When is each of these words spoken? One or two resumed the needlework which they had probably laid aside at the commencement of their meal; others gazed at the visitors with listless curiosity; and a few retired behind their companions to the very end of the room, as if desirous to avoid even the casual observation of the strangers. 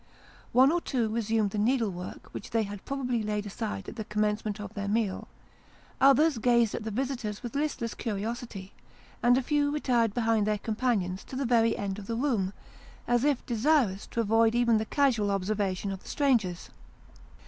One 0.51 0.71
or 0.71 0.81
two 0.81 1.09
resumed 1.09 1.51
the 1.51 1.59
needlework 1.59 2.29
which 2.33 2.49
they 2.49 2.63
had 2.63 2.83
probably 2.85 3.21
laid 3.21 3.45
aside 3.45 3.87
at 3.87 3.97
the 3.97 4.03
commencement 4.03 4.59
of 4.59 4.73
their 4.73 4.87
meal; 4.87 5.27
others 6.01 6.39
gazed 6.39 6.73
at 6.73 6.83
the 6.83 6.89
visitors 6.89 7.43
with 7.43 7.53
listless 7.53 7.93
curiosity; 7.93 8.73
and 9.21 9.37
a 9.37 9.43
few 9.43 9.69
retired 9.69 10.15
behind 10.15 10.47
their 10.47 10.57
companions 10.57 11.23
to 11.25 11.35
the 11.35 11.45
very 11.45 11.77
end 11.77 11.99
of 11.99 12.07
the 12.07 12.15
room, 12.15 12.51
as 13.07 13.23
if 13.23 13.45
desirous 13.45 14.07
to 14.07 14.21
avoid 14.21 14.55
even 14.55 14.79
the 14.79 14.85
casual 14.85 15.29
observation 15.29 15.91
of 15.91 16.01
the 16.01 16.09
strangers. 16.09 16.71